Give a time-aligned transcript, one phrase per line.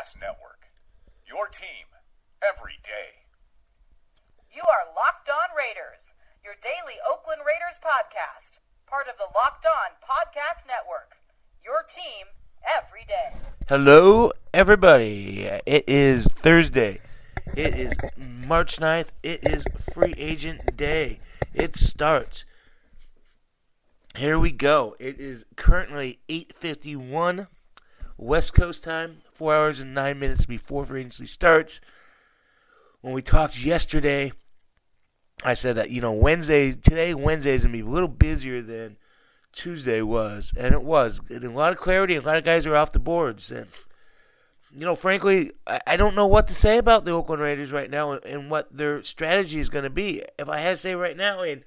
[0.00, 0.68] Podcast Network.
[1.26, 1.86] Your team
[2.42, 3.26] every day.
[4.50, 8.58] You are Locked On Raiders, your daily Oakland Raiders podcast.
[8.86, 11.16] Part of the Locked On Podcast Network.
[11.62, 12.28] Your team
[12.64, 13.36] every day.
[13.68, 15.42] Hello, everybody.
[15.66, 17.00] It is Thursday.
[17.54, 19.08] It is March 9th.
[19.22, 21.20] It is free agent day.
[21.52, 22.44] It starts.
[24.16, 24.96] Here we go.
[24.98, 27.48] It is currently 8:51
[28.16, 31.80] West Coast time, 4 hours and 9 minutes before free agency starts.
[33.00, 34.32] When we talked yesterday,
[35.42, 38.60] I said that, you know, Wednesday, today, Wednesday is going to be a little busier
[38.60, 38.98] than
[39.54, 40.52] Tuesday was.
[40.54, 41.22] And it was.
[41.30, 42.16] A lot of clarity.
[42.16, 43.50] A lot of guys are off the boards.
[43.50, 43.68] And,
[44.76, 47.88] you know, frankly, I, I don't know what to say about the Oakland Raiders right
[47.88, 50.22] now and, and what their strategy is going to be.
[50.38, 51.64] If I had to say right now, and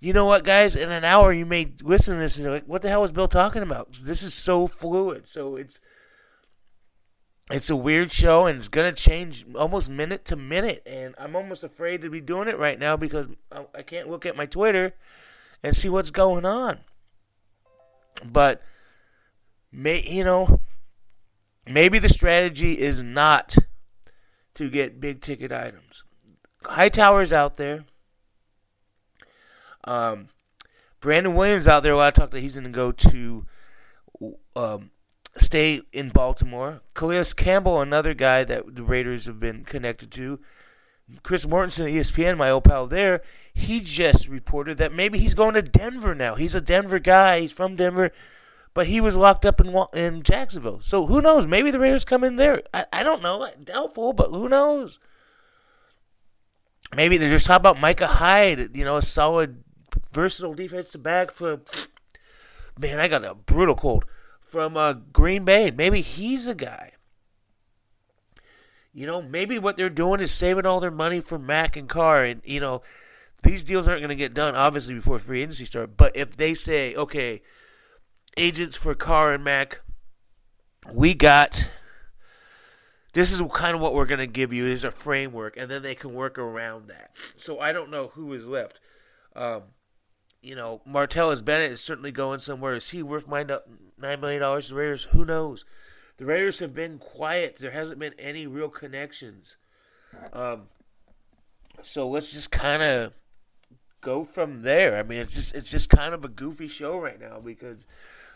[0.00, 2.82] you know what, guys, in an hour you may listen to this and like, what
[2.82, 3.92] the hell was Bill talking about?
[4.02, 5.28] This is so fluid.
[5.28, 5.78] So it's
[7.50, 11.36] it's a weird show and it's going to change almost minute to minute and i'm
[11.36, 13.28] almost afraid to be doing it right now because
[13.74, 14.94] i can't look at my twitter
[15.64, 16.78] and see what's going on.
[18.24, 18.62] But
[19.72, 20.60] may you know
[21.66, 23.56] maybe the strategy is not
[24.54, 26.04] to get big ticket items.
[26.64, 27.86] Hightower's out there.
[29.82, 30.28] Um,
[31.00, 33.44] brandon williams out there a lot of talk that he's to go to
[34.56, 34.90] um,
[35.36, 36.80] stay in Baltimore.
[36.94, 40.40] Calais Campbell, another guy that the Raiders have been connected to.
[41.22, 43.22] Chris Mortensen, ESPN, my old pal there,
[43.52, 46.34] he just reported that maybe he's going to Denver now.
[46.34, 47.40] He's a Denver guy.
[47.40, 48.10] He's from Denver,
[48.72, 50.80] but he was locked up in in Jacksonville.
[50.82, 51.46] So who knows?
[51.46, 52.62] Maybe the Raiders come in there.
[52.72, 53.46] I, I don't know.
[53.62, 54.98] Doubtful, but who knows?
[56.94, 58.74] Maybe they're just talking about Micah Hyde.
[58.74, 59.62] You know, a solid,
[60.10, 61.60] versatile defensive back for.
[62.78, 64.04] Man, I got a brutal cold
[64.54, 65.72] from uh, Green Bay.
[65.72, 66.92] Maybe he's a guy.
[68.92, 72.22] You know, maybe what they're doing is saving all their money for Mac and Carr,
[72.22, 72.82] and you know,
[73.42, 75.96] these deals aren't going to get done obviously before free agency start.
[75.96, 77.42] But if they say, okay,
[78.36, 79.80] agents for Carr and Mac,
[80.92, 81.66] we got.
[83.12, 85.82] This is kind of what we're going to give you is a framework, and then
[85.82, 87.10] they can work around that.
[87.34, 88.78] So I don't know who is left.
[89.34, 89.62] Um,
[90.42, 92.74] you know, Martellus Bennett is certainly going somewhere.
[92.74, 93.26] Is he worth
[94.04, 95.08] nine million dollars to the Raiders?
[95.10, 95.64] Who knows?
[96.16, 97.56] The Raiders have been quiet.
[97.56, 99.56] There hasn't been any real connections.
[100.32, 100.68] Um,
[101.82, 103.12] so let's just kind of
[104.00, 104.96] go from there.
[104.96, 107.86] I mean, it's just it's just kind of a goofy show right now because,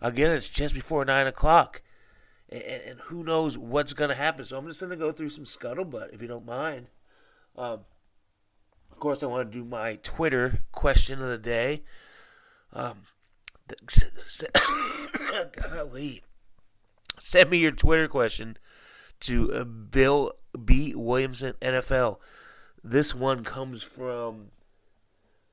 [0.00, 1.82] again, it's just before nine o'clock,
[2.48, 4.44] and, and who knows what's going to happen.
[4.44, 6.86] So I'm just going to go through some scuttlebutt, if you don't mind.
[7.56, 7.80] Um,
[8.92, 11.82] of course, I want to do my Twitter question of the day.
[12.72, 12.98] Um,
[15.56, 16.22] golly,
[17.18, 18.56] send me your Twitter question
[19.20, 20.32] to uh, Bill
[20.64, 22.18] B Williamson NFL.
[22.82, 24.48] This one comes from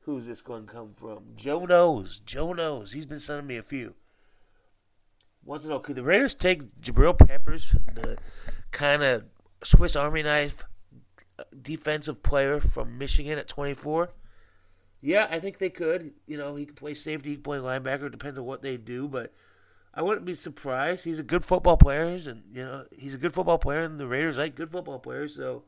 [0.00, 1.34] who's this one come from?
[1.36, 2.20] Joe knows.
[2.20, 2.92] Joe knows.
[2.92, 3.94] He's been sending me a few.
[5.44, 8.18] Wants to know could the Raiders take Jabril Peppers, the
[8.70, 9.24] kind of
[9.64, 10.64] Swiss Army knife
[11.60, 14.10] defensive player from Michigan at 24?
[15.00, 16.12] Yeah, I think they could.
[16.26, 18.10] You know, he can play safety, he can play linebacker.
[18.10, 19.32] Depends on what they do, but
[19.94, 21.04] I wouldn't be surprised.
[21.04, 24.06] He's a good football player, and you know, he's a good football player, and the
[24.06, 25.64] Raiders like good football players, so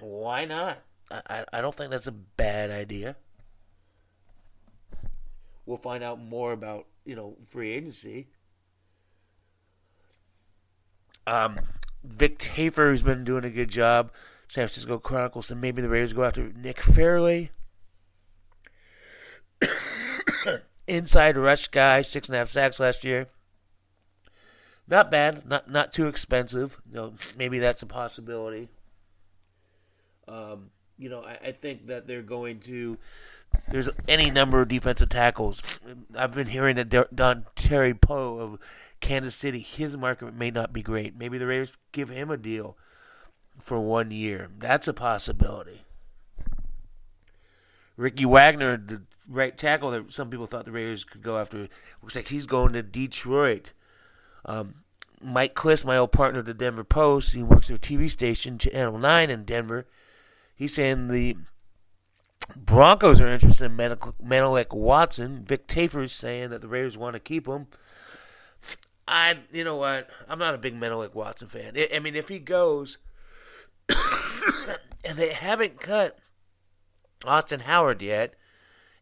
[0.00, 0.78] why not?
[1.10, 3.16] I, I don't think that's a bad idea.
[5.66, 8.28] We'll find out more about you know free agency.
[11.26, 11.56] Um,
[12.02, 14.10] Vic Tafur, who's been doing a good job.
[14.48, 17.52] San Francisco Chronicles, and maybe the Raiders go after Nick Fairley.
[20.90, 23.28] Inside rush guy, six and a half sacks last year.
[24.88, 26.80] Not bad, not not too expensive.
[26.90, 28.68] You know, maybe that's a possibility.
[30.26, 32.98] Um, you know, I, I think that they're going to.
[33.68, 35.62] There's any number of defensive tackles.
[36.16, 38.58] I've been hearing that Dontari Poe of
[39.00, 41.16] Kansas City, his market may not be great.
[41.16, 42.76] Maybe the Raiders give him a deal
[43.60, 44.48] for one year.
[44.58, 45.82] That's a possibility.
[48.00, 51.68] Ricky Wagner, the right tackle that some people thought the Raiders could go after,
[52.02, 53.72] looks like he's going to Detroit.
[54.46, 54.76] Um,
[55.20, 58.58] Mike Klis, my old partner at the Denver Post, he works at a TV station,
[58.58, 59.86] Channel 9 in Denver.
[60.56, 61.36] He's saying the
[62.56, 65.44] Broncos are interested in Menelik Watson.
[65.44, 67.66] Vic Tafur is saying that the Raiders want to keep him.
[69.06, 70.08] I, you know what?
[70.26, 71.74] I'm not a big Menelik Watson fan.
[71.76, 72.96] I, I mean, if he goes,
[75.04, 76.18] and they haven't cut
[77.24, 78.34] Austin Howard yet,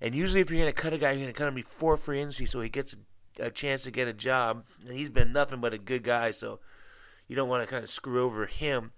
[0.01, 1.97] and usually if you're going to cut a guy, you're going to cut him before
[1.97, 4.65] free agency so he gets a, a chance to get a job.
[4.87, 6.61] And he's been nothing but a good guy, so
[7.27, 8.93] you don't want to kind of screw over him.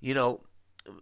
[0.00, 0.40] You know,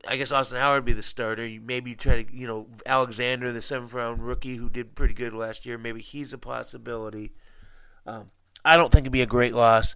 [0.07, 1.49] I guess Austin Howard would be the starter.
[1.63, 5.35] Maybe you try to, you know, Alexander, the seventh round rookie who did pretty good
[5.35, 5.79] last year.
[5.79, 7.33] Maybe he's a possibility.
[8.07, 8.31] Um,
[8.65, 9.95] I don't think it'd be a great loss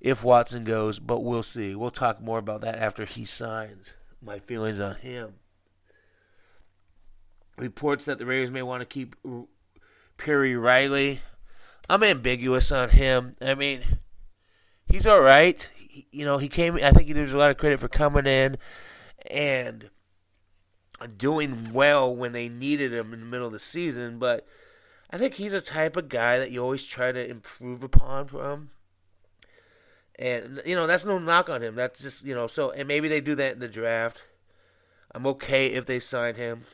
[0.00, 1.74] if Watson goes, but we'll see.
[1.74, 3.92] We'll talk more about that after he signs.
[4.22, 5.34] My feelings on him.
[7.56, 9.16] Reports that the Raiders may want to keep
[10.18, 11.20] Perry Riley.
[11.88, 13.36] I'm ambiguous on him.
[13.40, 13.80] I mean,
[14.86, 15.68] he's all right.
[15.76, 16.76] He, you know, he came.
[16.76, 18.58] I think he deserves a lot of credit for coming in
[19.30, 19.90] and
[21.16, 24.18] doing well when they needed him in the middle of the season.
[24.18, 24.46] But
[25.10, 28.70] I think he's a type of guy that you always try to improve upon from.
[30.18, 31.74] And you know that's no knock on him.
[31.74, 34.22] That's just you know so and maybe they do that in the draft.
[35.14, 36.64] I'm okay if they sign him.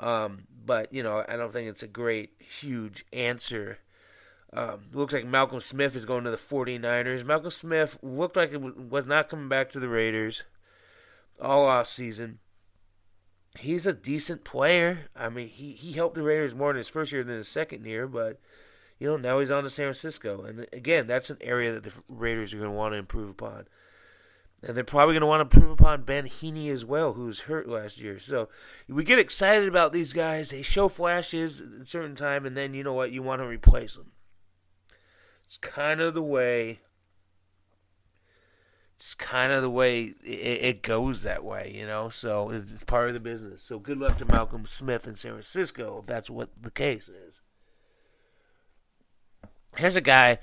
[0.00, 3.78] Um, but you know I don't think it's a great huge answer.
[4.52, 7.24] Um, looks like Malcolm Smith is going to the 49ers.
[7.24, 8.60] Malcolm Smith looked like it
[8.90, 10.44] was not coming back to the Raiders
[11.40, 12.38] all off season.
[13.58, 15.10] He's a decent player.
[15.16, 17.84] I mean, he, he helped the Raiders more in his first year than his second
[17.84, 18.40] year, but
[18.98, 21.92] you know now he's on to San Francisco, and again, that's an area that the
[22.08, 23.66] Raiders are going to want to improve upon,
[24.62, 27.40] and they're probably going to want to improve upon Ben Heeney as well, who was
[27.40, 28.18] hurt last year.
[28.18, 28.48] So
[28.88, 30.50] we get excited about these guys.
[30.50, 33.12] They show flashes at a certain time, and then you know what?
[33.12, 34.12] You want to replace them.
[35.46, 36.80] It's kind of the way
[38.98, 42.08] it's kind of the way it, it, goes that way, you know.
[42.08, 43.62] So it's part of the business.
[43.62, 47.40] So good luck to Malcolm Smith in San Francisco if that's what the case is.
[49.76, 50.40] Here's a guy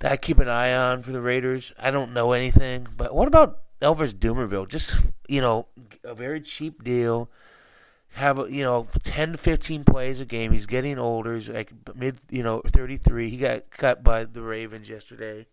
[0.00, 1.72] that I keep an eye on for the Raiders.
[1.78, 4.68] I don't know anything, but what about Elvis Dumervil?
[4.68, 4.94] Just
[5.28, 5.66] you know,
[6.02, 7.30] a very cheap deal.
[8.14, 10.52] Have you know, ten to fifteen plays a game.
[10.52, 11.36] He's getting older.
[11.36, 13.30] He's like mid, you know, thirty three.
[13.30, 15.46] He got cut by the Ravens yesterday.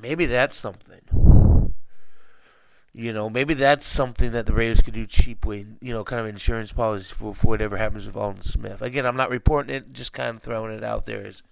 [0.00, 1.74] Maybe that's something.
[2.94, 5.66] You know, maybe that's something that the Raiders could do cheaply.
[5.80, 8.80] You know, kind of insurance policy for, for whatever happens with Aldon Smith.
[8.80, 11.42] Again, I'm not reporting it, just kind of throwing it out there as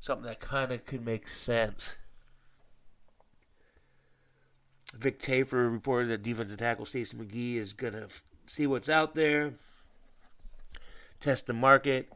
[0.00, 1.94] something that kind of could make sense.
[4.94, 8.08] Vic Tafur reported that defensive tackle Stacy McGee is going to
[8.46, 9.54] see what's out there,
[11.20, 12.08] test the market.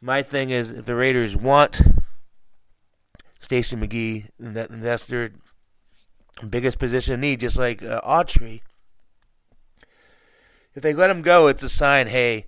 [0.00, 1.80] My thing is, if the Raiders want
[3.40, 5.32] Stacy McGee, that, that's their
[6.48, 8.62] biggest position need, just like uh, Autry.
[10.74, 12.46] If they let him go, it's a sign, hey,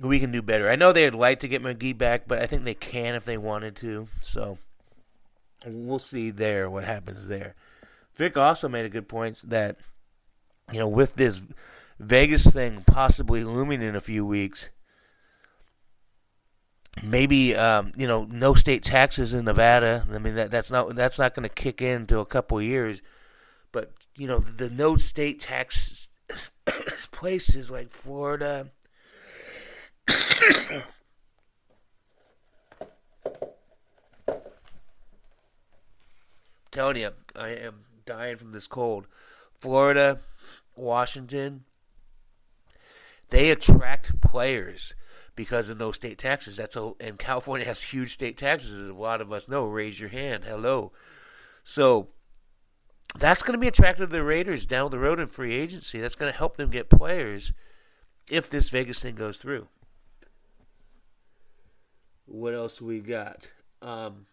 [0.00, 0.70] we can do better.
[0.70, 3.36] I know they'd like to get McGee back, but I think they can if they
[3.36, 4.08] wanted to.
[4.22, 4.58] So
[5.66, 7.54] we'll see there what happens there.
[8.14, 9.76] Vic also made a good point that,
[10.72, 11.42] you know, with this
[11.98, 14.70] Vegas thing possibly looming in a few weeks,
[17.02, 20.06] maybe um, you know no state taxes in Nevada.
[20.12, 23.02] I mean that that's not that's not going to kick in until a couple years.
[23.72, 26.08] But you know the no state tax
[27.12, 28.70] places like Florida.
[36.70, 39.06] telling you, I am dying from this cold.
[39.58, 40.20] Florida,
[40.76, 41.64] Washington,
[43.30, 44.94] they attract players
[45.36, 46.56] because of no state taxes.
[46.56, 49.66] That's a, and California has huge state taxes, as a lot of us know.
[49.66, 50.44] Raise your hand.
[50.44, 50.92] Hello.
[51.64, 52.08] So
[53.18, 56.00] that's going to be attractive to the Raiders down the road in free agency.
[56.00, 57.52] That's going to help them get players
[58.30, 59.68] if this Vegas thing goes through.
[62.30, 63.50] What else we got?
[63.82, 64.26] Um,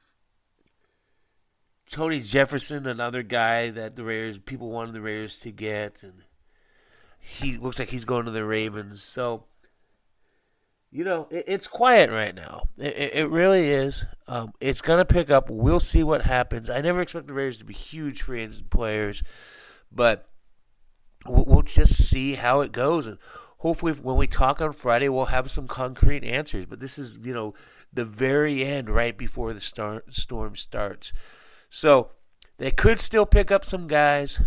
[1.89, 6.13] Tony Jefferson, another guy that the Raiders people wanted the Raiders to get, and
[7.17, 9.01] he looks like he's going to the Ravens.
[9.01, 9.45] So
[10.91, 12.69] you know, it, it's quiet right now.
[12.77, 14.05] It, it, really is.
[14.27, 15.49] Um, it's to pick up.
[15.49, 16.69] We'll see what happens.
[16.69, 19.23] I never expect the Raiders to be huge free agent players,
[19.91, 20.29] but
[21.25, 23.07] we'll, we'll just see how it goes.
[23.07, 23.17] And
[23.57, 26.65] hopefully, when we talk on Friday, we'll have some concrete answers.
[26.65, 27.53] But this is, you know,
[27.91, 29.59] the very end, right before the
[30.09, 31.13] storm starts.
[31.69, 32.11] So
[32.57, 34.39] they could still pick up some guys.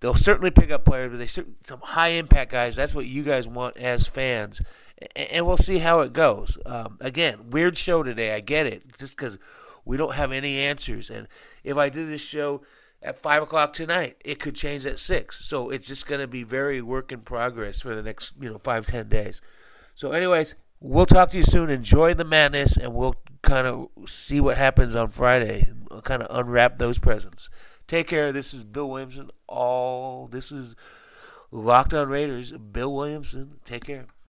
[0.00, 1.26] they'll certainly pick up players, but they
[1.64, 2.76] some high impact guys.
[2.76, 4.60] That's what you guys want as fans,
[5.14, 6.58] and we'll see how it goes.
[6.64, 8.34] Um, again, weird show today.
[8.34, 9.38] I get it, just because
[9.84, 11.10] we don't have any answers.
[11.10, 11.28] And
[11.64, 12.62] if I do this show
[13.02, 15.44] at five o'clock tonight, it could change at six.
[15.44, 18.58] So it's just going to be very work in progress for the next you know
[18.58, 19.40] five ten days.
[19.94, 21.70] So, anyways, we'll talk to you soon.
[21.70, 25.68] Enjoy the madness, and we'll kind of see what happens on Friday.
[25.90, 27.48] We'll kind of unwrap those presents.
[27.86, 28.32] Take care.
[28.32, 29.30] This is Bill Williamson.
[29.46, 30.74] All this is
[31.50, 32.52] Locked On Raiders.
[32.52, 33.60] Bill Williamson.
[33.64, 34.06] Take care.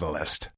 [0.00, 0.48] Catalyst.